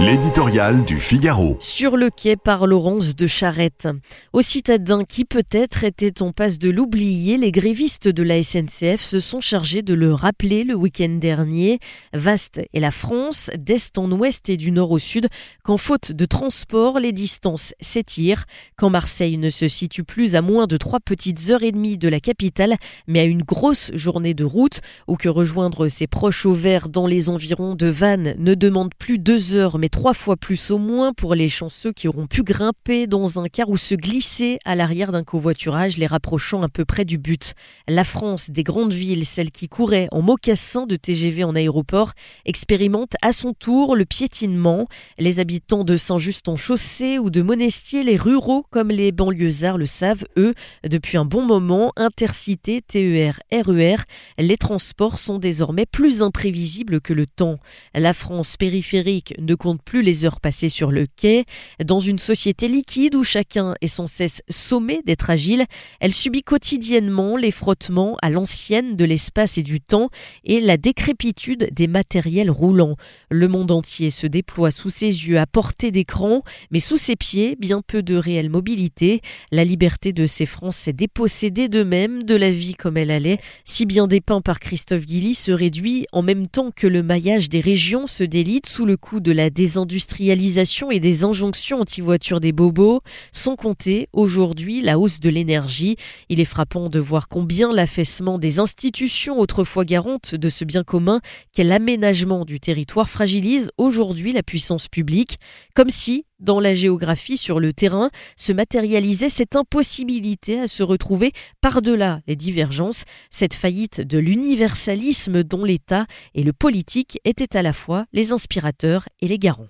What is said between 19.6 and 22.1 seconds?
situe plus à moins de trois petites heures et demie de